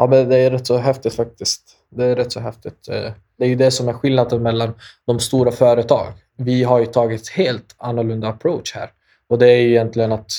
[0.00, 1.76] Ja, men det är rätt så häftigt faktiskt.
[1.88, 2.88] Det är rätt så häftigt.
[2.88, 4.74] Eh, det är ju det som är skillnaden mellan
[5.06, 6.12] de stora företag.
[6.36, 8.90] Vi har ju tagit helt annorlunda approach här.
[9.28, 10.32] Och det är egentligen att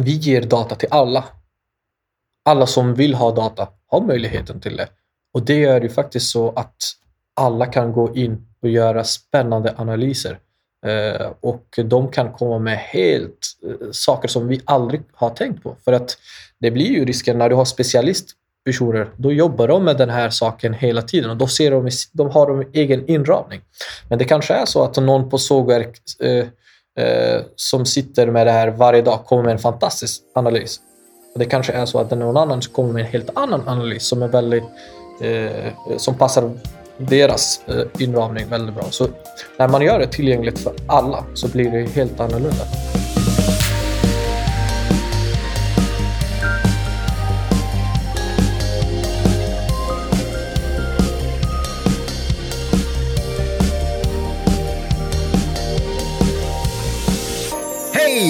[0.00, 1.24] vi ger data till alla.
[2.44, 4.88] Alla som vill ha data har möjligheten till det.
[5.32, 6.76] Och det gör ju faktiskt så att
[7.34, 10.38] alla kan gå in och göra spännande analyser.
[10.86, 15.76] Eh, och de kan komma med helt eh, saker som vi aldrig har tänkt på.
[15.84, 16.18] För att
[16.58, 18.36] det blir ju risken när du har specialist
[18.66, 22.30] personer, då jobbar de med den här saken hela tiden och då ser de, de
[22.30, 23.60] har de egen inramning.
[24.08, 26.46] Men det kanske är så att någon på sågverk eh,
[27.04, 30.80] eh, som sitter med det här varje dag kommer med en fantastisk analys.
[31.32, 34.22] Och det kanske är så att någon annan kommer med en helt annan analys som
[34.22, 34.64] är väldigt
[35.20, 36.50] eh, som passar
[36.98, 38.84] deras eh, inramning väldigt bra.
[38.90, 39.08] Så
[39.58, 42.64] när man gör det tillgängligt för alla så blir det helt annorlunda.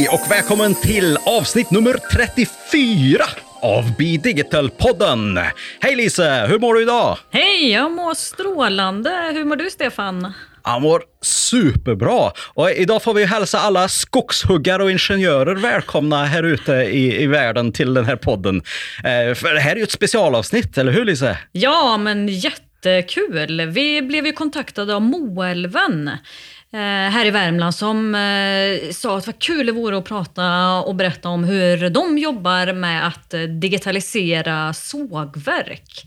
[0.06, 3.24] Hej och välkommen till avsnitt nummer 34
[3.62, 5.40] av Be Digital-podden.
[5.80, 7.18] Hej Lise, hur mår du idag?
[7.30, 9.10] Hej, jag mår strålande.
[9.34, 10.32] Hur mår du Stefan?
[10.64, 12.32] Jag mår superbra.
[12.54, 17.72] Och idag får vi hälsa alla skogshuggare och ingenjörer välkomna här ute i, i världen
[17.72, 18.56] till den här podden.
[18.98, 21.38] Eh, för det här är ju ett specialavsnitt, eller hur Lise?
[21.52, 23.66] Ja, men jättekul.
[23.66, 26.16] Vi blev ju kontaktade av Moälven Eh,
[26.72, 31.28] här i Värmland som eh, sa att var kul det vore att prata och berätta
[31.28, 36.06] om hur de jobbar med att digitalisera sågverk.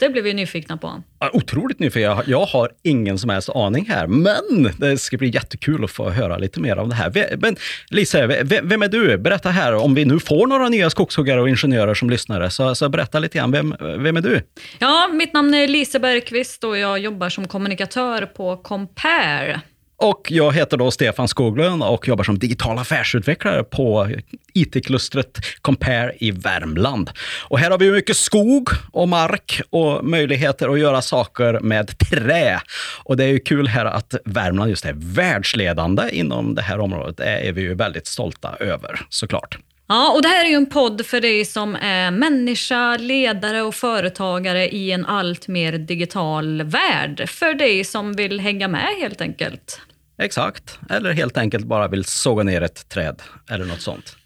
[0.00, 1.02] Det blev vi nyfikna på.
[1.32, 2.16] Otroligt nyfiken.
[2.26, 6.38] Jag har ingen som helst aning här, men det ska bli jättekul att få höra
[6.38, 7.36] lite mer om det här.
[7.38, 7.56] Men
[7.90, 8.26] Lisa,
[8.62, 9.18] vem är du?
[9.18, 12.88] Berätta här, om vi nu får några nya skogshuggare och ingenjörer som lyssnare, så, så
[12.88, 13.52] berätta lite grann.
[13.52, 14.40] Vem, vem är du?
[14.78, 19.60] Ja, mitt namn är Lise Bergqvist och jag jobbar som kommunikatör på Compare.
[20.04, 24.08] Och jag heter då Stefan Skoglund och jobbar som digital affärsutvecklare på
[24.54, 27.10] IT-klustret Compare i Värmland.
[27.48, 32.60] Och här har vi mycket skog och mark och möjligheter att göra saker med trä.
[33.04, 37.16] Och det är ju kul här att Värmland just är världsledande inom det här området.
[37.16, 39.58] Det är vi ju väldigt stolta över såklart.
[39.86, 43.74] Ja, och det här är ju en podd för dig som är människa, ledare och
[43.74, 47.28] företagare i en allt mer digital värld.
[47.28, 49.80] För dig som vill hänga med helt enkelt.
[50.18, 54.16] Exakt, eller helt enkelt bara vill såga ner ett träd eller något sånt.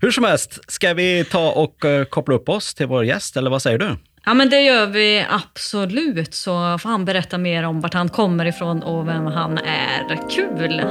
[0.00, 3.50] Hur som helst, ska vi ta och uh, koppla upp oss till vår gäst, eller
[3.50, 3.96] vad säger du?
[4.24, 6.34] Ja, men det gör vi absolut.
[6.34, 10.30] Så får han berätta mer om vart han kommer ifrån och vem han är.
[10.30, 10.82] Kul!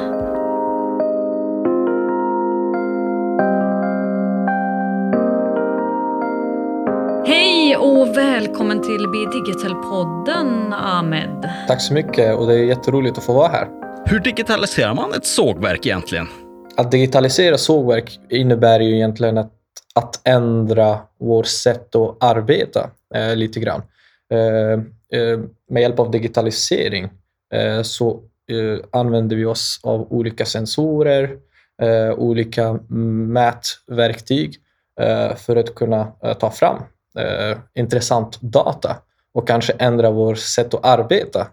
[7.28, 11.50] Hej och välkommen till Be Digital-podden, Ahmed.
[11.68, 13.87] Tack så mycket och det är jätteroligt att få vara här.
[14.10, 16.28] Hur digitaliserar man ett sågverk egentligen?
[16.78, 19.52] Att digitalisera sågverk innebär ju egentligen att,
[19.96, 23.82] att ändra vårt sätt att arbeta eh, lite grann.
[24.32, 27.10] Eh, eh, med hjälp av digitalisering
[27.54, 28.10] eh, så
[28.52, 31.38] eh, använder vi oss av olika sensorer,
[31.82, 32.80] eh, olika
[33.34, 34.56] mätverktyg
[35.02, 36.78] eh, för att kunna eh, ta fram
[37.20, 38.98] eh, intressant data
[39.34, 41.48] och kanske ändra vårt sätt att arbeta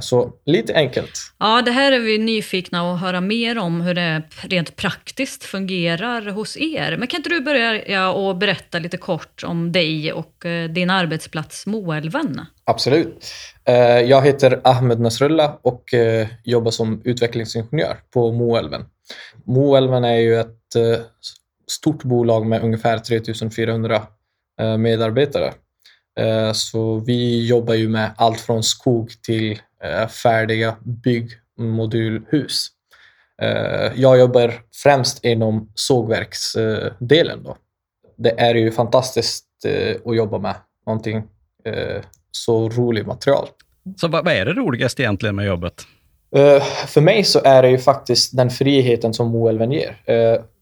[0.00, 1.10] så lite enkelt.
[1.38, 6.30] Ja, det här är vi nyfikna att höra mer om hur det rent praktiskt fungerar
[6.30, 6.96] hos er.
[6.96, 11.66] Men kan inte du börja och berätta lite kort om dig och eh, din arbetsplats
[11.66, 12.40] Moälven?
[12.64, 13.26] Absolut.
[13.64, 15.84] Eh, jag heter Ahmed Nasrullah och
[16.44, 18.84] jobbar som utvecklingsingenjör på Moälven.
[19.44, 20.56] Moälven är ju ett
[21.66, 24.02] stort bolag med ungefär 3400
[24.78, 25.52] medarbetare Eh,
[26.54, 32.66] så vi jobbar ju med allt från skog till eh, färdiga byggmodulhus.
[33.42, 37.42] Eh, jag jobbar främst inom sågverksdelen.
[37.42, 37.56] Då.
[38.16, 39.46] Det är ju fantastiskt
[40.04, 40.54] att jobba med
[40.86, 41.22] någonting
[42.30, 43.48] så roligt material.
[43.96, 45.82] Så vad är det roligaste egentligen med jobbet?
[46.86, 49.96] För mig så är det ju faktiskt den friheten som Moelven ger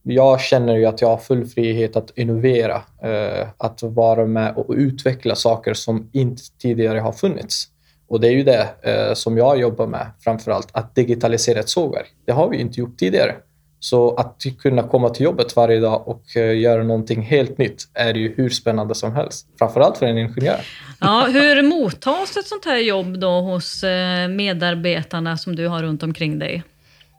[0.02, 4.74] jag känner ju att jag har full frihet att innovera, eh, att vara med och
[4.76, 7.68] utveckla saker som inte tidigare har funnits.
[8.08, 11.68] Och det är ju det eh, som jag jobbar med framför allt, att digitalisera ett
[11.68, 12.12] sågverk.
[12.26, 13.34] Det har vi inte gjort tidigare.
[13.82, 18.14] Så att kunna komma till jobbet varje dag och eh, göra någonting helt nytt är
[18.14, 19.46] ju hur spännande som helst.
[19.58, 20.60] Framförallt för en ingenjör.
[21.00, 26.02] Ja, hur mottas ett sånt här jobb då hos eh, medarbetarna som du har runt
[26.02, 26.62] omkring dig?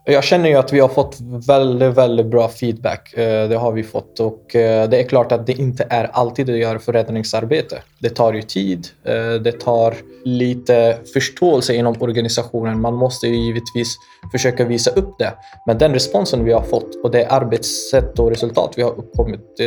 [0.06, 1.18] Jag känner ju att vi har fått
[1.48, 3.14] väldigt, väldigt bra feedback.
[3.14, 6.46] Eh, det har vi fått och eh, det är klart att det inte är alltid
[6.46, 7.82] det gör för räddningsarbete.
[8.00, 8.88] Det tar ju tid.
[9.04, 9.96] Eh, det tar
[10.26, 12.82] lite förståelse inom organisationen.
[12.82, 13.96] Man måste ju givetvis
[14.32, 15.34] försöka visa upp det.
[15.68, 19.58] Men den responsen vi har fått och det arbetssätt och resultat vi har uppkommit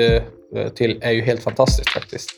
[0.74, 2.30] till är ju helt fantastiskt faktiskt.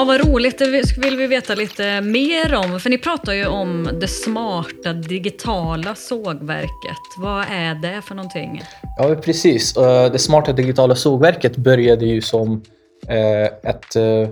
[0.00, 0.58] Ja, vad roligt.
[0.58, 2.80] Det vill vi veta lite mer om.
[2.80, 6.98] För ni pratar ju om det smarta digitala sågverket.
[7.18, 8.62] Vad är det för någonting?
[8.98, 9.76] Ja, precis.
[9.76, 12.62] Eh, det smarta digitala sågverket började ju som
[13.08, 14.28] eh, ett eh,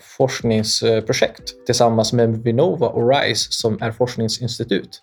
[0.00, 5.02] forskningsprojekt tillsammans med Vinnova och RISE som är forskningsinstitut.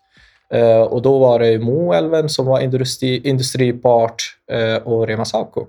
[0.89, 4.37] Och då var det Moälven som var industri, industripart
[4.83, 5.65] och Rema Saco.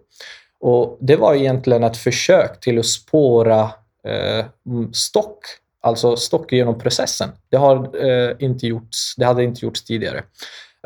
[0.60, 3.70] Och det var egentligen ett försök till att spåra
[4.06, 5.38] eh, mm, stock,
[5.80, 7.28] alltså stock genom processen.
[7.50, 10.22] Det, har, eh, inte gjorts, det hade inte gjorts tidigare.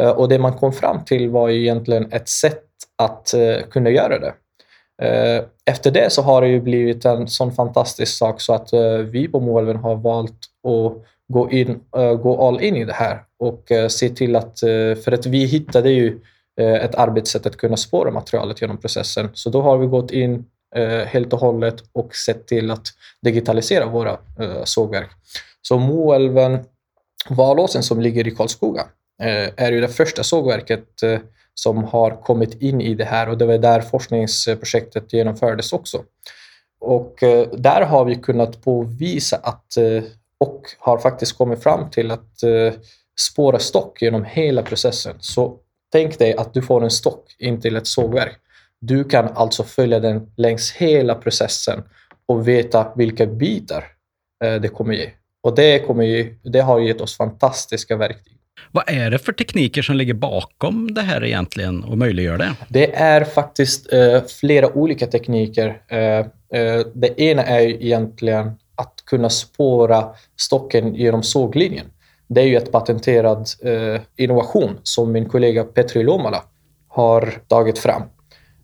[0.00, 2.65] Eh, och det man kom fram till var egentligen ett sätt
[2.97, 4.35] att eh, kunna göra det.
[5.03, 8.97] Eh, efter det så har det ju blivit en sån fantastisk sak så att eh,
[8.97, 10.38] vi på Moelven har valt
[10.69, 14.62] att gå, in, eh, gå all in i det här och eh, se till att,
[14.62, 16.20] eh, för att vi hittade ju
[16.61, 19.29] ett arbetssätt att kunna spåra materialet genom processen.
[19.32, 20.44] Så då har vi gått in
[20.76, 22.87] Eh, helt och hållet och sett till att
[23.23, 24.11] digitalisera våra
[24.41, 25.11] eh, sågverk.
[25.62, 26.65] Så Moälven
[27.29, 28.87] Valåsen som ligger i Karlskoga
[29.23, 31.19] eh, är ju det första sågverket eh,
[31.55, 36.03] som har kommit in i det här och det var där forskningsprojektet genomfördes också.
[36.81, 40.03] Och eh, där har vi kunnat påvisa att eh,
[40.41, 42.81] och har faktiskt kommit fram till att eh,
[43.20, 45.17] spåra stock genom hela processen.
[45.20, 45.56] Så
[45.93, 48.38] tänk dig att du får en stock in till ett sågverk
[48.81, 51.83] du kan alltså följa den längs hela processen
[52.27, 53.85] och veta vilka bitar
[54.45, 55.11] eh, det kommer ge.
[55.43, 58.39] Och det, kommer ge, det har gett oss fantastiska verktyg.
[58.73, 62.55] Vad är det för tekniker som ligger bakom det här egentligen och möjliggör det?
[62.69, 65.83] Det är faktiskt eh, flera olika tekniker.
[65.89, 65.99] Eh,
[66.61, 71.87] eh, det ena är egentligen att kunna spåra stocken genom såglinjen.
[72.29, 76.43] Det är ju ett patenterad eh, innovation som min kollega Petri Lomala
[76.89, 78.03] har tagit fram.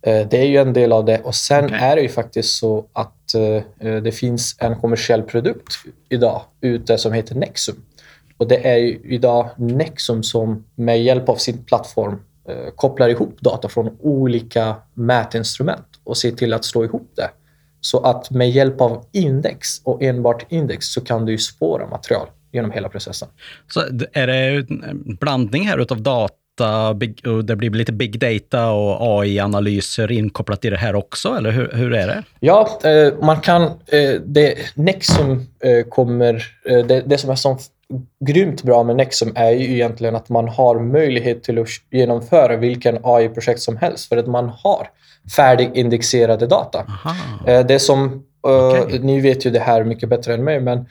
[0.06, 1.20] Eh, det är ju en del av det.
[1.20, 1.78] Och sen okay.
[1.78, 5.74] är det ju faktiskt så att eh, det finns en kommersiell produkt
[6.08, 7.76] idag ute som heter Nexum.
[8.36, 13.40] Och det är ju idag Nexum som med hjälp av sin plattform eh, kopplar ihop
[13.40, 17.30] data från olika mätinstrument och ser till att slå ihop det.
[17.80, 22.70] Så att med hjälp av index och enbart index så kan du spåra material genom
[22.70, 23.28] hela processen.
[23.68, 23.80] Så
[24.12, 26.88] är det en blandning här utav data data,
[27.30, 31.70] och det blir lite big data och AI-analyser inkopplat i det här också, eller hur,
[31.72, 32.22] hur är det?
[32.40, 33.62] Ja, eh, man kan...
[33.62, 36.46] Eh, det Nexum eh, kommer...
[36.64, 37.58] Det, det som är så
[38.26, 42.98] grymt bra med Nexum är ju egentligen att man har möjlighet till att genomföra vilken
[43.02, 44.88] AI-projekt som helst, för att man har
[45.36, 46.78] färdigindexerade data.
[46.88, 47.62] Aha.
[47.62, 48.24] Det som...
[48.42, 48.98] Okay.
[48.98, 50.86] Ni vet ju det här mycket bättre än mig, men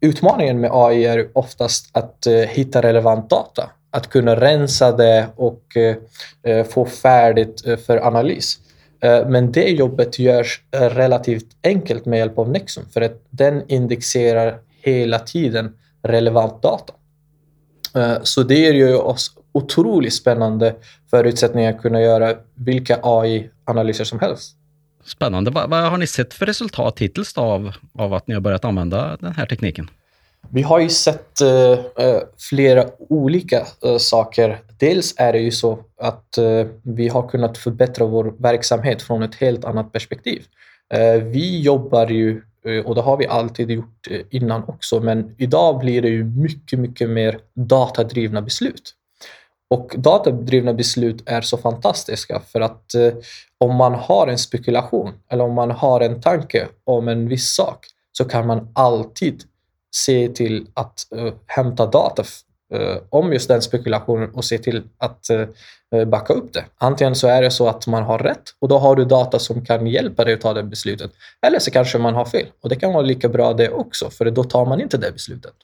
[0.00, 5.76] utmaningen med AI är oftast att hitta relevant data att kunna rensa det och
[6.42, 8.58] eh, få färdigt eh, för analys.
[9.00, 14.58] Eh, men det jobbet görs relativt enkelt med hjälp av Nexum för att den indexerar
[14.82, 16.92] hela tiden relevant data.
[18.22, 20.74] Så det ger ju oss otroligt spännande
[21.10, 24.56] förutsättningar att kunna göra vilka AI-analyser som helst.
[25.04, 25.50] Spännande.
[25.50, 29.16] Vad, vad, har ni sett för resultat hittills av, av att ni har börjat använda
[29.20, 29.90] den här tekniken?
[30.50, 31.78] Vi har ju sett uh,
[32.50, 34.60] flera olika uh, saker.
[34.78, 39.34] Dels är det ju så att uh, vi har kunnat förbättra vår verksamhet från ett
[39.34, 40.44] helt annat perspektiv.
[41.22, 42.42] vi jobbar ju,
[42.84, 47.10] och det har vi alltid gjort innan också, men idag blir det ju mycket, mycket
[47.10, 48.94] mer datadrivna beslut.
[49.70, 52.84] Och datadrivna beslut är så fantastiska för att
[53.58, 57.86] om man har en spekulation eller om man har en tanke om en viss sak
[58.12, 59.42] så kan man alltid
[59.94, 62.24] se till att uh, hämta data
[62.74, 66.64] uh, om just den spekulationen och se till att uh, backa upp det.
[66.78, 69.64] Antingen så är det så att man har rätt och då har du data som
[69.64, 71.10] kan hjälpa dig att ta det beslutet.
[71.46, 74.30] Eller så kanske man har fel och det kan vara lika bra det också för
[74.30, 75.54] då tar man inte det beslutet.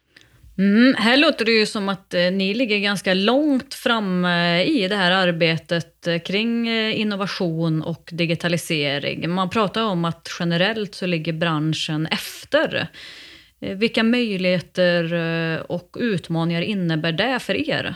[0.61, 4.87] Mm, här låter det ju som att eh, ni ligger ganska långt fram eh, i
[4.89, 9.31] det här arbetet eh, kring innovation och digitalisering.
[9.31, 12.89] Man pratar om att generellt så ligger branschen efter.
[13.61, 17.95] Eh, vilka möjligheter eh, och utmaningar innebär det för er?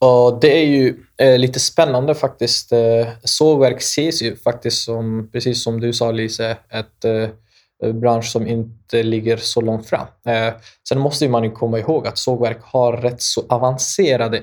[0.00, 2.72] Ja, det är ju eh, lite spännande faktiskt.
[2.72, 7.28] Eh, sågverk ses ju faktiskt som, precis som du sa Lise, ett eh,
[7.82, 10.06] eh bransch som inte ligger så långt fram.
[10.26, 10.54] Eh,
[10.88, 14.42] sen måste man ju komma ihåg att sågverk har rätt så avancerade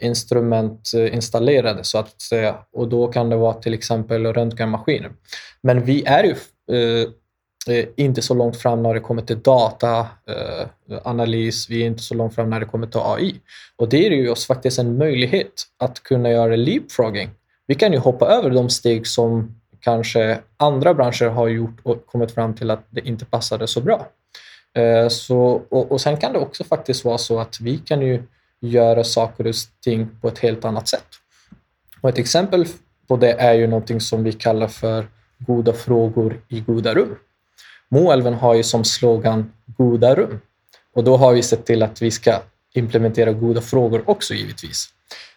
[0.00, 2.56] instrument installerade så att säga.
[2.72, 5.10] Och då kan det vara till exempel röntgenmaskiner.
[5.62, 6.34] Men vi är ju
[7.68, 11.68] Eh, inte så långt fram när det kommer till dataanalys.
[11.68, 13.40] Eh, vi är inte så långt fram när det kommer till AI.
[13.76, 17.30] Och det ger ju oss faktiskt en möjlighet att kunna göra leapfrogging.
[17.66, 22.32] Vi kan ju hoppa över de steg som kanske andra branscher har gjort och kommit
[22.32, 24.08] fram till att det inte passade så bra.
[24.74, 28.22] Eh, så, och, och sen kan det också faktiskt vara så att vi kan ju
[28.60, 29.54] göra saker och
[29.84, 31.06] ting på ett helt annat sätt.
[32.00, 32.66] Och ett exempel
[33.08, 35.06] på det är ju någonting som vi kallar för
[35.38, 37.16] goda frågor i goda rum.
[37.88, 40.40] Moälven har ju som slogan goda rum
[40.94, 42.40] och då har vi sett till att vi ska
[42.74, 44.88] implementera goda frågor också givetvis.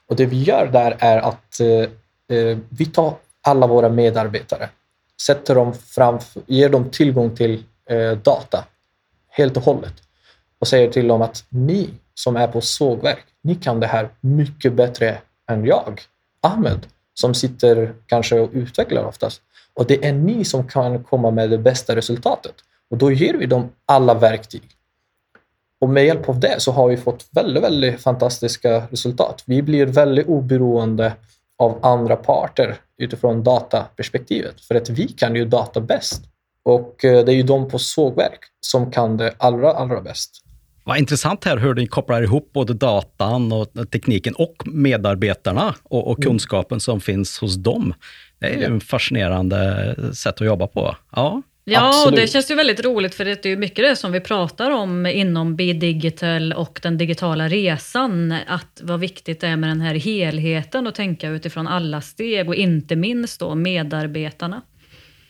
[0.07, 1.67] Och det vi gör där är att eh,
[2.37, 4.69] eh vi tar alla våra medarbetare,
[5.21, 8.65] sätter dem framför, ger dem tillgång till eh, data
[9.29, 9.93] helt och hållet
[10.59, 14.73] och säger till dem att ni som är på sågverk, ni kan det här mycket
[14.73, 16.01] bättre än jag,
[16.41, 16.87] Ahmed,
[17.19, 19.41] som sitter kanske och utvecklar oftast.
[19.73, 22.55] Och det är ni som kan komma med det bästa resultatet.
[22.89, 24.63] Och då ger vi dem alla verktyg.
[25.81, 29.43] Och med hjälp av det så har vi fått väldigt, väldigt fantastiska resultat.
[29.45, 31.13] Vi blir väldigt oberoende
[31.57, 34.61] av andra parter utifrån dataperspektivet.
[34.61, 36.21] För att vi kan ju data bäst.
[36.63, 40.38] Och eh, det är ju de på sågverk som kan det allra, allra bäst.
[40.89, 46.19] Vad intressant här hur ni kopplar ihop både datan och tekniken och medarbetarna och, och
[46.19, 46.29] mm.
[46.29, 46.79] kunskapen mm.
[46.79, 47.93] som finns hos dem.
[48.39, 50.95] Det är ju en fascinerande sätt att jobba på.
[51.15, 52.05] Ja, Ja, Absolut.
[52.05, 54.71] och det känns ju väldigt roligt för det är ju mycket det som vi pratar
[54.71, 58.35] om inom B-digital och den digitala resan.
[58.47, 62.55] Att vad viktigt det är med den här helheten och tänka utifrån alla steg och
[62.55, 64.61] inte minst då medarbetarna.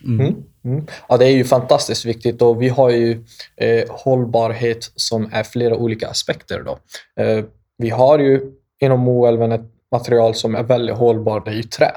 [0.04, 0.20] Mm.
[0.20, 0.44] mm.
[0.64, 0.86] Mm.
[1.10, 3.24] Ja, det är ju fantastiskt viktigt och vi har ju
[3.56, 6.64] eh, hållbarhet som är flera olika aspekter.
[6.64, 6.80] Då.
[7.24, 7.46] Eh,
[7.78, 11.92] vi har ju inom Moälven ett material som är väldigt hållbart, det är ju trä.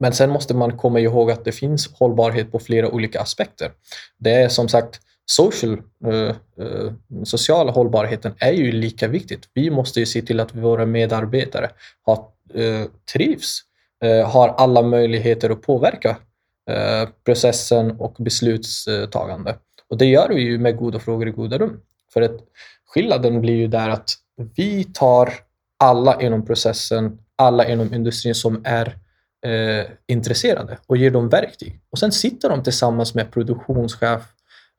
[0.00, 3.72] Men sen måste man komma ihåg att det finns hållbarhet på flera olika aspekter.
[4.18, 6.36] Det är som sagt social, eh,
[6.66, 6.92] eh,
[7.24, 9.48] sociala hållbarheten är ju lika viktigt.
[9.54, 11.70] Vi måste ju se till att våra medarbetare
[12.02, 12.24] har,
[12.54, 13.60] eh, trivs,
[14.04, 16.16] eh, har alla möjligheter att påverka
[16.70, 19.56] Eh, processen och beslutstagande.
[19.88, 21.80] Och det gör vi ju med goda frågor i goda rum.
[22.12, 22.36] För att
[22.86, 24.10] skillnaden blir ju där att
[24.56, 25.34] vi tar
[25.78, 28.98] alla inom processen, alla inom industrin som är
[29.46, 31.80] eh, intresserade och ger dem verktyg.
[31.90, 34.22] Och sen sitter de tillsammans med produktionschef,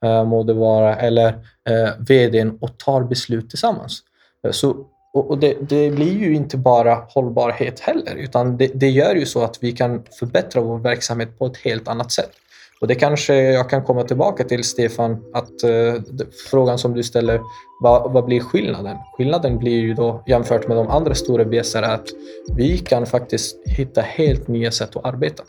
[0.04, 1.28] eh, må det vara, eller
[1.68, 4.02] eh, vdn och tar beslut tillsammans.
[4.46, 8.90] Eh, så, och, och det, det, blir ju inte bara hållbarhet heller, utan det, det
[8.90, 12.30] gör ju så att vi kan förbättra vår verksamhet på ett helt annat sätt.
[12.80, 16.02] Och det kanske jag kan komma tillbaka till, Stefan, att uh,
[16.50, 17.40] frågan som du ställer,
[17.82, 18.96] vad, vad, blir skillnaden?
[19.16, 22.06] Skillnaden blir ju då jämfört med de andra stora BSR att
[22.56, 25.42] vi kan faktiskt hitta helt nya sätt att arbeta.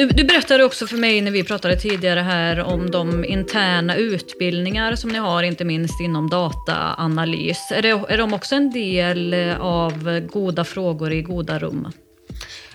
[0.00, 4.94] Du, du, berättade också för mig när vi pratade tidigare här om de interna utbildningar
[4.94, 7.72] som ni har, inte minst inom dataanalys.
[7.72, 11.92] Är, det, är de också en del eh, av goda frågor i goda rum?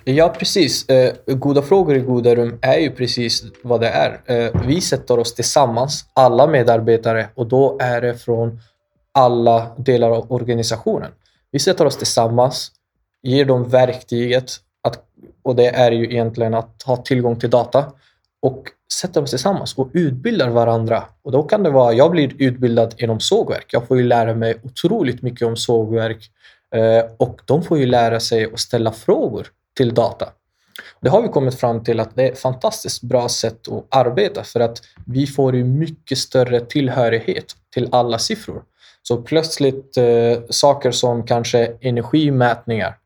[0.03, 0.89] Ja, precis.
[0.89, 4.21] Eh, goda frågor i goda rum är ju precis vad det är.
[4.25, 8.59] Eh, vi sätter oss tillsammans, alla medarbetare, och då är det från
[9.11, 11.11] alla delar av organisationen.
[11.51, 12.71] Vi sätter oss tillsammans,
[13.23, 14.59] ger dem verktyget
[15.43, 17.85] och det är ju egentligen att ha tillgång till data
[18.41, 18.63] och
[18.93, 21.03] sätta oss tillsammans och utbildar varandra.
[21.21, 23.65] Och då kan det vara, jag blir utbildad inom sågverk.
[23.73, 26.29] Jag får ju lära mig otroligt mycket om sågverk
[26.75, 30.29] eh, och de får ju lära sig att ställa frågor till data.
[31.01, 34.43] Det har vi kommit fram till att det är ett fantastiskt bra sätt att arbeta
[34.43, 38.63] för att vi får ju mycket större tillhörighet till alla siffror.
[39.03, 42.97] Så plötsligt eh, saker som kanske energimätningar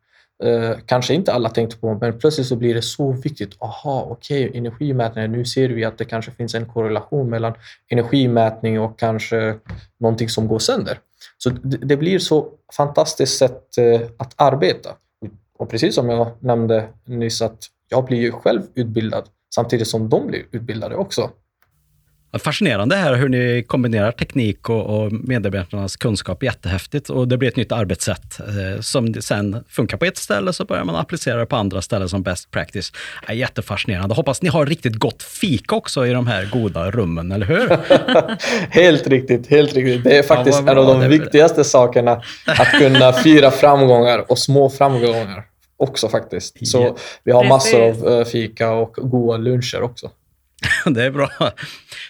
[0.44, 3.56] eh, kanske inte alla tänkte på, men plötsligt så blir det så viktigt.
[3.60, 5.28] Aha, okej, okay, energimätningar.
[5.28, 7.54] Nu ser vi att det kanske finns en korrelation mellan
[7.90, 9.56] energimätning och kanske
[10.00, 11.00] någonting som går sönder.
[11.38, 14.90] Så det, det blir så fantastiskt sätt eh, att arbeta.
[15.58, 19.24] Och precis som jag nämnde nyss att jag blir ju själv utbildad
[19.56, 21.30] samtidigt som de blir utbildade också.
[22.38, 26.44] Fascinerande här hur ni kombinerar teknik och, och medarbetarnas kunskap.
[26.44, 27.10] Jättehäftigt.
[27.10, 30.84] Och det blir ett nytt arbetssätt eh, som sen funkar på ett ställe, så börjar
[30.84, 32.92] man applicera det på andra ställen som best practice.
[33.28, 34.16] Ja, jättefascinerande.
[34.16, 37.78] Hoppas ni har riktigt gott fika också i de här goda rummen, eller hur?
[38.70, 40.04] helt riktigt, helt riktigt.
[40.04, 44.70] Det är faktiskt Ja, en av de viktigaste sakerna, att kunna fira framgångar och små
[44.70, 45.44] framgångar
[45.78, 46.68] också faktiskt.
[46.68, 50.12] Så vi har massor av eh, fika och goda luncher också.
[50.86, 51.30] Det är bra.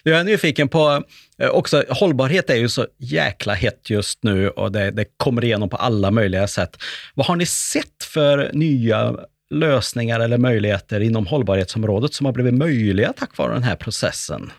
[0.09, 1.03] Jag är nyfiken på,
[1.41, 5.69] eh, också hållbarhet är ju så jäkla hett just nu och det, det kommer igenom
[5.69, 6.77] på alla möjliga sätt.
[7.15, 9.15] Vad har ni sett för nya
[9.49, 14.51] lösningar eller möjligheter inom hållbarhetsområdet som har blivit möjliga tack vare den här processen?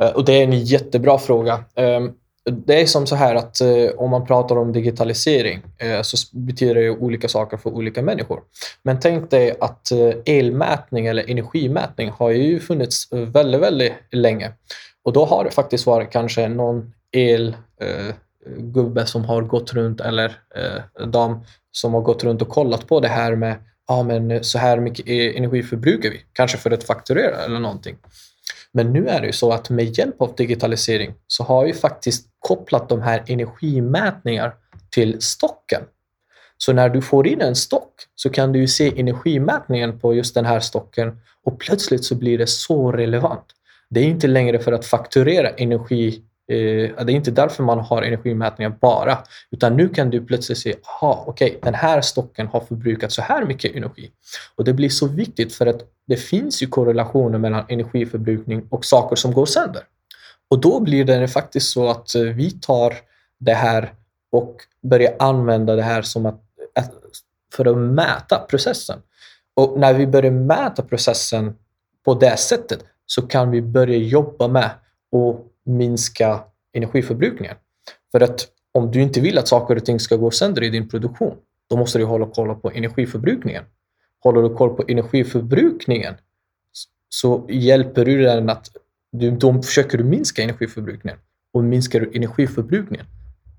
[0.00, 1.64] Eh, och det är en jättebra fråga.
[1.76, 2.10] Ehm,
[2.50, 6.74] det är som så här att eh, om man pratar om digitalisering eh, så betyder
[6.74, 8.40] det olika saker för olika människor.
[8.82, 14.52] Men tänk dig att eh, elmätning eller energimätning har ju funnits eh, väldigt, väldigt länge.
[15.02, 20.38] Och då har det faktiskt varit kanske någon elgubbe eh, som har gått runt eller
[20.54, 21.40] eh, dam
[21.72, 23.56] som har gått runt och kollat på det här med
[23.88, 27.96] ja, men så här mycket e-, energi förbrukar vi, kanske för att fakturera eller någonting.
[28.72, 32.28] Men nu är det ju så att med hjälp av digitalisering så har vi faktiskt
[32.38, 34.54] kopplat de här energimätningar
[34.90, 35.82] till stocken.
[36.56, 40.34] Så när du får in en stock så kan du ju se energimätningen på just
[40.34, 43.44] den här stocken och plötsligt så blir det så relevant.
[43.90, 48.02] Det är inte längre för att fakturera energi, eh, det är inte därför man har
[48.02, 49.18] energimätningar bara,
[49.50, 53.44] utan nu kan du plötsligt se, aha, okej, den här stocken har förbrukat så här
[53.44, 54.10] mycket energi.
[54.56, 59.16] Och det blir så viktigt för att det finns ju korrelationer mellan energiförbrukning och saker
[59.16, 59.82] som går sönder.
[60.50, 62.94] Och då blir det faktiskt så att eh, vi tar
[63.40, 63.92] det här
[64.32, 66.40] och börjar använda det här som att,
[66.74, 66.94] att-
[67.52, 68.98] för att mäta processen.
[69.56, 71.54] Och när vi börjar mäta processen
[72.04, 74.70] på det sättet så kan vi börja jobba med
[75.12, 77.56] och minska energiförbrukningen.
[78.12, 80.88] För att om du inte vill att saker och ting ska gå sönder i din
[80.88, 81.36] produktion,
[81.70, 83.64] då måste du hålla koll på energiförbrukningen.
[84.20, 86.14] Håller du koll på energiförbrukningen
[87.08, 88.68] så hjälper du den att
[89.12, 91.18] du, då försöker du minska energiförbrukningen.
[91.52, 93.06] Och minskar du energiförbrukningen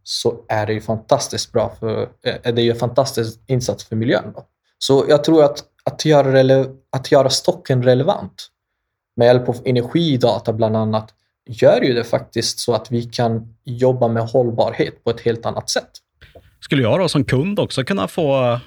[0.04, 3.86] så är det ju fantastiskt bra för, eh, eh, är det ju en fantastisk insats
[3.86, 4.32] för miljön.
[4.36, 4.46] Då.
[4.78, 8.48] Så jag tror att, att, göra rele, att göra stocken relevant
[9.16, 11.14] med hjälp av energidata bland annat
[11.50, 15.70] gör ju det faktiskt så att vi kan jobba med hållbarhet på ett helt annat
[15.70, 15.90] sätt.
[16.60, 18.60] Skulle jag då som kund också kunna få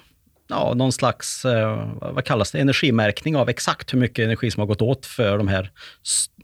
[0.49, 4.67] ja, någon slags, eh, vad kallas det, energimärkning av exakt hur mycket energi som har
[4.67, 5.71] gått åt för de här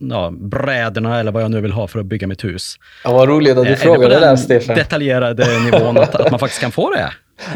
[0.00, 2.74] ja, brädorna eller vad jag nu vill ha för att bygga mitt hus.
[3.04, 4.76] Ja, vad roligt att du det frågade det där Stefan.
[4.76, 7.12] detaljerade nivån att, att man faktiskt kan få det?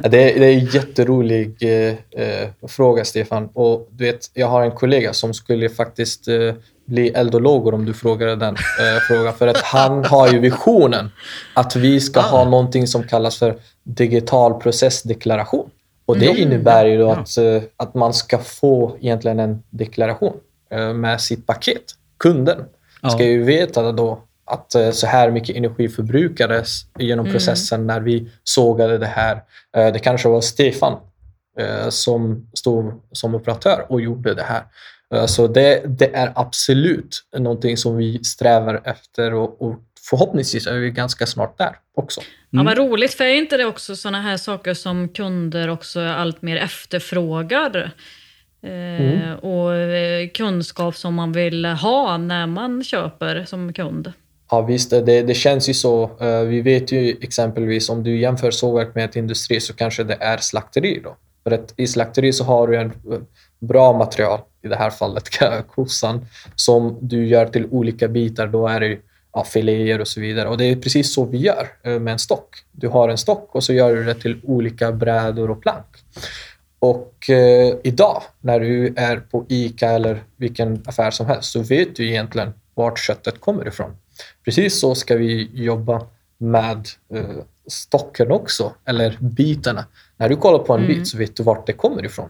[0.08, 1.94] Det är, det är en jätterolig eh,
[2.24, 3.48] eh, fråga, Stefan.
[3.54, 6.54] Och du vet, jag har en kollega som skulle faktiskt eh,
[6.86, 9.34] bli eldologor om du frågade den eh, frågan.
[9.34, 11.10] För att han har ju visionen
[11.54, 15.70] att vi ska ha någonting som kallas för digital processdeklaration.
[16.06, 16.42] Och det Mm.
[16.42, 20.36] innebär ju då att, eh, att man ska få egentligen en deklaration
[20.70, 21.82] eh, med sitt paket.
[22.18, 22.64] Kunden
[23.02, 23.10] Ja.
[23.10, 27.32] ska ju veta då att eh, så här mycket energi förbrukades genom Mm.
[27.34, 29.42] processen när vi sågade det här.
[29.76, 30.92] Eh, Det kanske var Stefan
[31.58, 34.62] eh, som stod som operatör och gjorde det här.
[35.26, 39.74] Så det, det är absolut någonting som vi strävar efter och, och
[40.10, 42.20] förhoppningsvis är vi ganska snart där också.
[42.50, 42.66] Ja, Mm.
[42.66, 46.56] vad roligt, för är inte det också sådana här saker som kunder också allt mer
[46.56, 47.76] efterfrågar?
[48.62, 49.38] Eh, Mm.
[49.38, 54.12] Och eh, kunskap som man vill ha när man köper som kund.
[54.50, 56.10] Ja visst, det, det känns ju så.
[56.20, 60.14] Eh, Vi vet ju exempelvis om du jämför sågverk med ett industri så kanske det
[60.20, 61.16] är slakteri då.
[61.44, 62.92] För att i slakteri så har du en
[63.66, 65.24] bra material, i det här fallet
[65.74, 68.46] kossan, som du gör till olika bitar.
[68.46, 68.98] Då är det
[69.32, 70.48] ja, filéer och så vidare.
[70.48, 72.56] Och det är precis så vi gör eh, med en stock.
[72.72, 75.86] Du har en stock och så gör du det till olika brädor och plank.
[76.78, 81.96] Och eh, idag när du är på ICA eller vilken affär som helst så vet
[81.96, 83.96] du egentligen vart köttet kommer ifrån.
[84.44, 86.06] Precis så ska vi jobba
[86.38, 87.24] med eh,
[87.66, 89.84] stocken också, eller bitarna.
[90.16, 90.94] När du kollar på en Mm.
[90.94, 92.28] bit så vet du vart det kommer ifrån.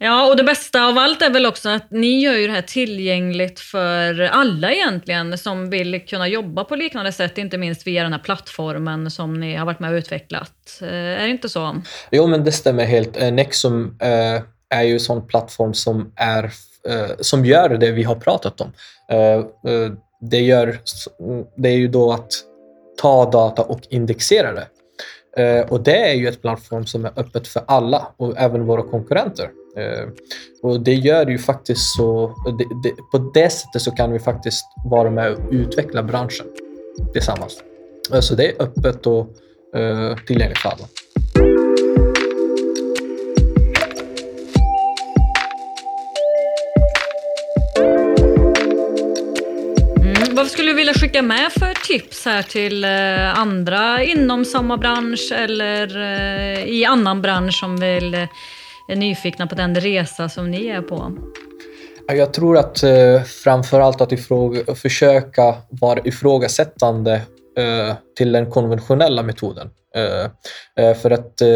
[0.00, 2.62] Ja, och det bästa av allt är väl också att ni gör ju det här
[2.62, 8.12] tillgängligt för alla egentligen som vill kunna jobba på liknande sätt, inte minst via den
[8.12, 10.52] här plattformen som ni har varit med och utvecklat.
[10.82, 11.76] Eh, är det inte så?
[12.10, 13.22] Jo, men det stämmer helt.
[13.22, 16.52] Eh, Nexum eh, är ju en sån plattform som, är,
[17.20, 18.72] som gör det vi har pratat om.
[20.20, 20.78] Det, gör,
[21.56, 22.32] det är ju då att
[23.00, 24.66] ta data och indexera det.
[25.68, 29.50] Och det är ju ett plattform som är öppet för alla och även våra konkurrenter.
[29.78, 30.08] Eh,
[30.62, 32.34] och det gör ju faktiskt så...
[32.58, 36.46] Det, det, på det sättet så kan vi faktiskt vara med och utveckla branschen
[37.12, 37.62] tillsammans.
[38.12, 39.28] Eh, så det är öppet och
[39.76, 40.84] eh, tillgängligt för alla.
[50.00, 52.84] Mm, vad skulle du vilja skicka med för tips här till
[53.34, 55.98] andra inom samma bransch eller
[56.66, 58.28] i annan bransch som vill,
[58.88, 61.12] är nyfikna på den resa som ni är på?
[62.08, 67.14] Jag tror att eh, framför allt att ifråga, försöka vara ifrågasättande
[67.58, 69.70] eh, till den konventionella metoden.
[69.94, 70.30] Eh,
[70.84, 71.48] eh, för att eh,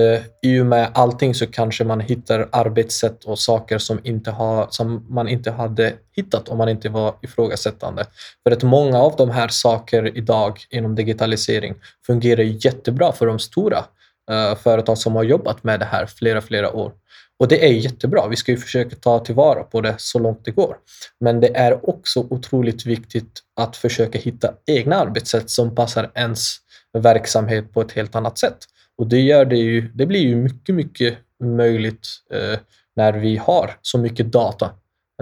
[0.42, 5.07] i och med allting så kanske man hittar arbetssätt och saker som, inte har, som
[5.14, 8.05] man inte hade hittat om man inte var ifrågasättande.
[8.42, 11.75] För att många av de här saker idag inom digitalisering
[12.07, 13.85] fungerar jättebra för de stora
[14.31, 16.93] Eh, företag som har jobbat med det här flera, flera år.
[17.39, 18.29] Och det är jättebra.
[18.29, 20.77] Vi ska ju försöka ta tillvara på det så långt det går.
[21.21, 26.57] Men det är också otroligt viktigt att försöka hitta egna arbetssätt som passar ens
[26.99, 28.59] verksamhet på ett helt annat sätt.
[28.99, 32.59] Och det, gör det, ju, det blir ju mycket, mycket möjligt eh,
[32.97, 34.71] när vi har så mycket data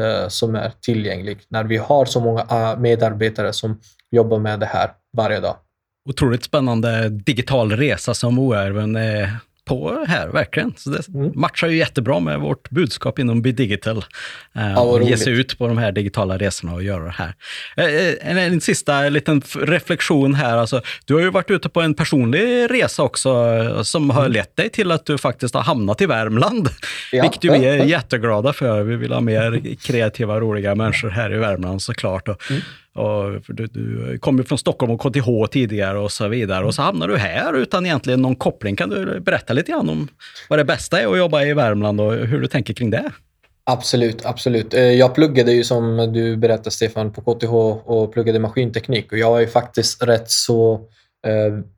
[0.01, 1.39] eh, som är tillgänglig.
[1.49, 5.57] När vi har så många eh, medarbetare som jobbar med det här varje dag.
[6.09, 10.75] Otroligt spännande digital resa som Oärven är på här, verkligen.
[10.77, 11.33] Så det Mm.
[11.35, 13.97] matchar ju jättebra med vårt budskap inom Be Digital.
[14.57, 17.35] Eh, Ja, och ge sig ut på de här digitala resorna och göra det här.
[17.77, 20.57] Eh, En, en sista liten reflektion här.
[20.57, 24.57] Alltså, du har ju varit ute på en personlig resa också eh, som har lett
[24.57, 26.59] dig till att du faktiskt har hamnat i Värmland.
[26.69, 26.73] Mm.
[27.13, 27.85] Ja, Vilket vi är ja.
[27.85, 28.83] jätteglada för.
[28.83, 32.29] Vi vill ha mer kreativa, roliga människor här i Värmland såklart.
[32.29, 32.63] Och, Mm
[33.01, 36.65] och för du, du kom ju från Stockholm och KTH tidigare och så vidare.
[36.65, 38.77] Och så hamnar du här utan egentligen någon koppling.
[38.77, 40.09] Kan du berätta lite grann om
[40.49, 43.11] vad det bästa är att jobba i Värmland och hur du tänker kring det?
[43.65, 44.75] Absolut, absolut.
[44.75, 47.55] Eh, jag pluggade ju som du berättade Stefan på KTH
[47.91, 50.81] och pluggade maskinteknik och jag är faktiskt rätt så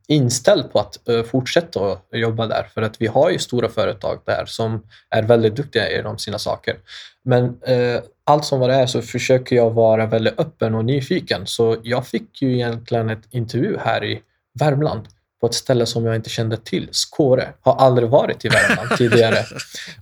[0.07, 4.45] inställd på att eh, fortsätta jobba där för att vi har ju stora företag där
[4.45, 6.75] som är väldigt duktiga inom sina saker.
[7.25, 11.47] Men eh, allt som vad det är så försöker jag vara väldigt öppen och nyfiken
[11.47, 14.21] så jag fick ju egentligen ett intervju här i
[14.59, 15.07] Värmland
[15.41, 17.53] på ett ställe som jag inte kände till, Skåre.
[17.61, 19.45] Har aldrig varit i Värmland tidigare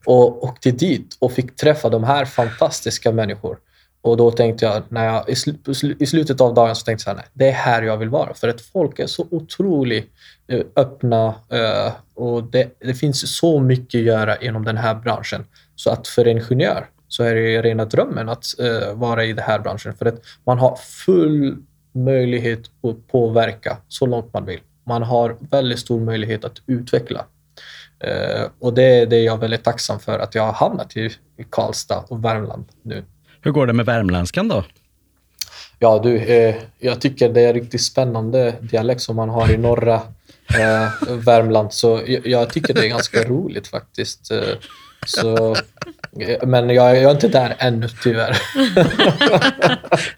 [0.05, 3.57] och åkte dit och fick träffa de här fantastiska människor.
[4.03, 7.15] Och då tänkte jag, när jag i, sl- i slutet av dagen så tänkte jag
[7.15, 8.33] så här, nej, det är här jag vill vara.
[8.33, 10.11] För att folk är så otroligt
[10.47, 15.45] eh, öppna eh, och det, det finns så mycket att göra inom den här branschen.
[15.75, 19.45] Så att för en ingenjör så är det rena drömmen att eh, vara i den
[19.45, 19.93] här branschen.
[19.93, 21.57] För att man har full
[21.91, 24.59] möjlighet att påverka så långt man vill.
[24.83, 27.25] Man har väldigt stor möjlighet att utveckla.
[28.59, 31.05] Och det, det är jag väldigt tacksam för att jag har hamnat i,
[31.37, 33.03] i Karlstad och Värmland nu.
[33.43, 34.63] Hur går det med värmländskan då?
[35.79, 39.57] Ja du, eh, jag tycker det är en riktigt spännande dialekt som man har i
[39.57, 39.95] norra
[40.59, 41.73] eh, Värmland.
[41.73, 44.31] Så jag, jag tycker det är ganska roligt faktiskt.
[44.31, 44.39] Eh,
[45.05, 45.55] så,
[46.19, 48.37] eh, men jag, jag är inte där ännu tyvärr.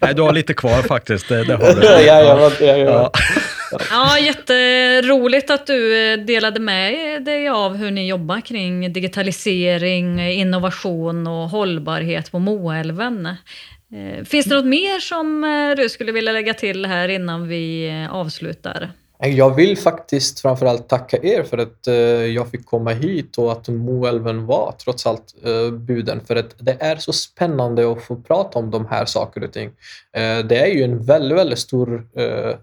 [0.00, 1.28] Nej, du har lite kvar faktiskt.
[1.28, 1.86] Det, det har du.
[1.86, 2.76] ja, ja, ja, ja.
[2.76, 3.12] Ja.
[3.90, 11.26] Ja, jätteroligt att du eh, delade med dig av hur ni jobbar kring digitalisering, innovation
[11.26, 13.26] och hållbarhet på Moälven.
[13.26, 17.92] Eh, Finns det något mer som eh, du skulle vilja lägga till här innan vi
[18.10, 18.90] avslutar?
[19.18, 21.86] Jag vill faktiskt framförallt tacka er för att
[22.34, 25.34] jag fick komma hit och att Moälven var trots allt
[25.72, 26.20] buden.
[26.26, 29.70] För att det är så spännande att få prata om de här saker och ting.
[30.44, 32.06] Det är ju en väldigt, väldigt stor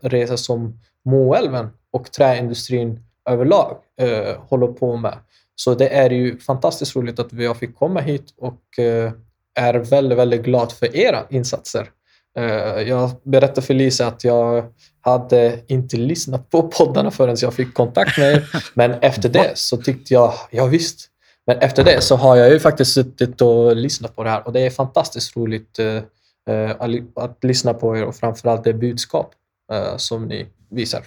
[0.10, 5.18] resa som Moälven och träindustrin överlag eh, håller på med.
[5.56, 9.12] Så det är ju fantastiskt roligt att jag fick komma hit och eh,
[9.56, 11.90] är väldigt, väldigt glad för era insatser.
[12.38, 14.66] Eh, jag berättade för Lisa att jag
[15.02, 18.50] hade inte lyssnat på poddarna förrän jag fick kontakt med er.
[18.74, 21.08] Men efter det så tyckte jag, ja visst.
[21.46, 24.54] Men efter det så har jag ju faktiskt suttit och lyssnat på det här och
[24.54, 26.76] det är fantastiskt roligt eh, eh,
[27.16, 29.32] att, lyssna på er och framförallt det budskap
[29.72, 31.02] eh, som ni visar.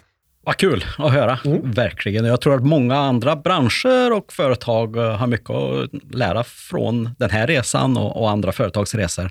[0.46, 1.70] Vad kul att höra, Mm.
[1.70, 2.24] verkligen.
[2.24, 7.30] Jag tror att många andra branscher och företag eh, har mycket att lära från den
[7.30, 9.30] här resan och, och andra företagsresor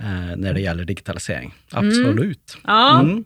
[0.00, 1.54] eh, när det gäller digitalisering.
[1.72, 2.56] Absolut.
[2.66, 3.24] Ja, Mm.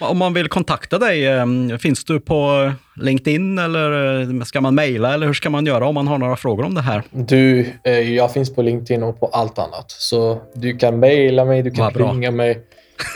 [0.00, 1.46] Om man vill kontakta dig, eh,
[1.80, 5.94] finns du på LinkedIn eller eh, ska man mejla eller hur ska man göra om
[5.94, 7.02] man har några frågor om det här?
[7.10, 7.72] Du,
[8.16, 9.90] jag finns på LinkedIn och på allt annat.
[9.90, 12.64] Så du kan mejla mig, du kan ringa mig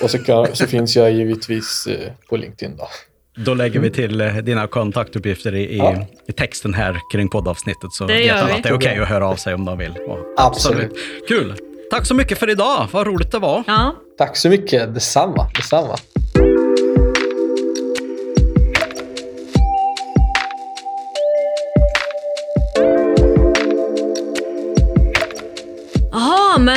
[0.02, 2.76] och så, kan, så finns jag givetvis eh, på LinkedIn.
[2.76, 2.88] Då.
[3.36, 6.06] Då lägger vi till eh, dina kontaktuppgifter i, Ja.
[6.28, 7.92] i texten här kring poddavsnittet.
[7.92, 9.92] Så Det vet alla att det är okej att höra av sig om de vill.
[10.08, 10.92] Och- Absolut.
[11.28, 11.54] Kul!
[11.90, 12.88] Tack så mycket för idag.
[12.92, 13.62] Vad roligt det var.
[13.66, 14.94] Ja, Tack så mycket.
[14.94, 15.50] Detsamma.
[15.56, 15.96] Detsamma.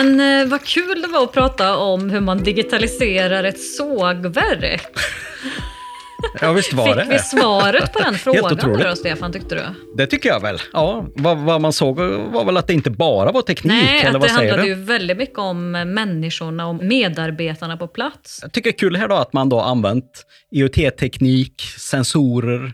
[0.03, 4.87] Men eh, vad kul det var att prata om hur man digitaliserar ett sågverk.
[6.41, 7.05] Ja, visst var Fick det.
[7.09, 9.61] vi svaret på den frågan då, Stefan, tyckte du?
[9.97, 10.57] Det tycker jag väl.
[10.73, 14.09] Ja, vad, vad man såg var väl att det inte bara var teknik, Nej, eller
[14.09, 14.67] att vad det handlade du?
[14.67, 18.39] ju väldigt mycket om människorna och medarbetarna på plats.
[18.41, 22.73] Jag tycker det är kul här då att man då använt IoT-teknik, sensorer,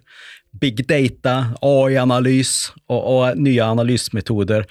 [0.61, 4.65] big data, AI-analys och, och nya analysmetoder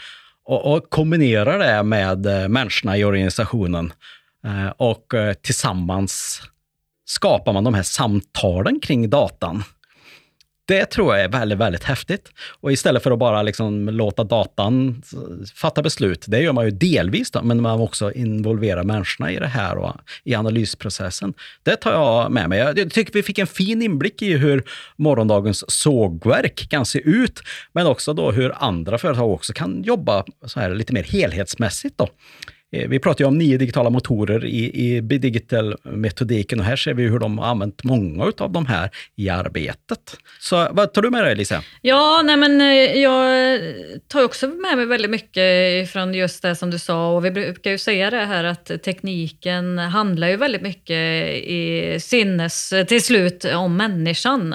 [0.51, 3.93] och, och kombinerar det med eh, människorna i organisationen.
[4.45, 6.43] Eh, och eh, tillsammans
[7.05, 9.63] skapar man de här samtalen kring datan.
[10.71, 12.29] Det tror jag är väldigt, väldigt häftigt.
[12.61, 15.03] Och istället för att bara liksom låta datan
[15.55, 19.47] fatta beslut, det gör man ju delvis, då, men man också involverar människorna i det
[19.47, 21.35] här och i analysprocessen.
[21.63, 22.59] Det tar jag med mig.
[22.59, 24.65] Jag tycker vi fick en fin inblick i hur
[24.97, 27.41] morgondagens sågverk kan se ut,
[27.73, 31.99] men också då hur andra företag också kan jobba så här lite mer helhetsmässigt.
[31.99, 32.09] Då.
[32.73, 37.03] Eh, vi pratar ju om nio digitala motorer i, i digital-metodiken och här ser vi
[37.03, 40.17] hur de har använt många av de här i arbetet.
[40.41, 41.63] Så vad tar du med dig Lisa?
[41.83, 43.61] Ja, nej men eh, jag
[44.09, 47.71] tar också med mig väldigt mycket från just det som du sa och vi brukar
[47.71, 50.97] ju säga det här att tekniken handlar ju väldigt mycket
[51.45, 54.55] i sinnes till slut om människan.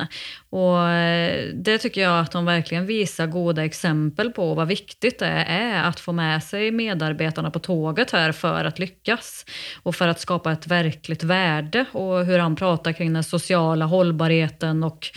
[0.55, 5.45] Och eh, det tycker jag att de verkligen visar goda exempel på vad viktigt det
[5.47, 9.45] är att få med sig medarbetarna på tåget här för att lyckas
[9.83, 14.83] och för att skapa ett verkligt värde och hur han pratar kring den sociala hållbarheten
[14.83, 15.07] och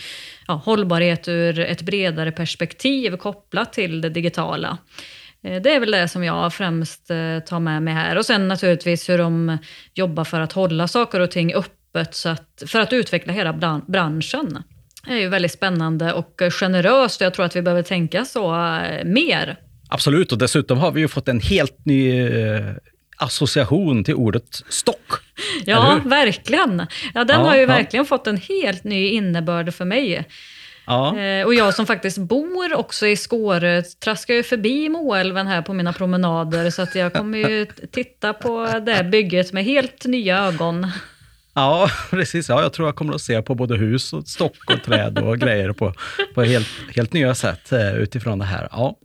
[0.47, 4.77] ja, hållbarhet ur ett bredare perspektiv kopplat till det digitala.
[5.43, 8.17] Eh, det är väl det som jag främst eh, tar med mig här.
[8.17, 9.57] Och sen naturligtvis hur de
[9.93, 14.63] jobbar för att hålla saker och ting öppet så att, för att utveckla hela branschen.
[15.07, 19.05] Är ju väldigt spännande och generöst och jag tror att vi behöver tänka så eh,
[19.05, 19.57] mer.
[19.89, 22.61] Absolut, och dessutom har vi ju fått en helt ny eh,
[23.17, 25.11] association till ordet stock.
[25.65, 26.87] Ja, verkligen.
[27.13, 27.67] Ja, den Ja, har ju ja.
[27.67, 30.25] verkligen fått en helt ny innebörd för mig.
[30.87, 35.61] Ja, Eh, och jag som faktiskt bor också i Skåre traskar ju förbi Moälven här
[35.61, 40.39] på mina promenader så att jag kommer ju titta på det bygget med helt nya
[40.47, 40.87] ögon.
[41.55, 42.49] Ja precis.
[42.49, 45.37] Ja, jag tror jag kommer att se på både hus och stock och träd och
[45.39, 45.93] grejer på,
[46.35, 48.67] på helt, helt nya sätt eh, utifrån det här.
[48.71, 48.95] Ja,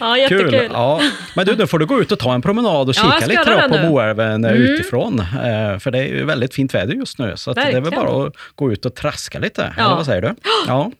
[0.00, 0.50] Ja, jättekul.
[0.50, 0.70] kul.
[0.72, 1.00] Ja.
[1.36, 3.26] Men du, nu får du gå ut och ta en promenad och Ja, kika ska
[3.26, 3.82] lite då på.
[3.88, 4.62] Moälven eh, Mm.
[4.62, 5.20] utifrån.
[5.20, 8.26] Eh, För det är ju väldigt fint väder just nu, så det är väl bara
[8.26, 9.74] att gå ut och traska lite.
[9.76, 9.84] Ja.
[9.84, 10.34] Eller vad säger du?
[10.66, 10.92] Ja.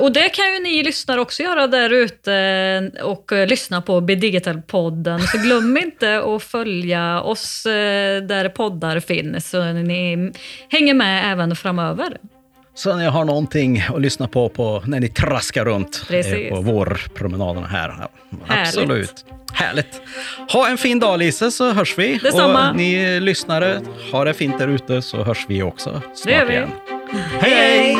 [0.00, 4.14] Och, det kan ju ni lyssnare också göra där ute och eh, lyssna på Be
[4.14, 5.18] Digital-podden.
[5.18, 10.32] Så glöm inte att följa oss eh, där poddar finns så ni
[10.68, 12.16] hänger med även framöver.
[12.74, 16.34] Så ni har någonting att lyssna på, på när ni traskar runt Precis.
[16.34, 17.88] eh, på vårpromenaderna här.
[17.88, 18.68] Härligt.
[18.68, 19.24] Absolut.
[19.52, 20.00] Härligt.
[20.52, 22.18] Ha en fin dag Lisa, så hörs vi.
[22.22, 22.70] Detsamma.
[22.70, 23.80] Och ni lyssnare,
[24.12, 26.70] ha det fint där ute så hörs vi också snart igen.
[27.40, 27.54] Hej!
[27.54, 27.96] hej!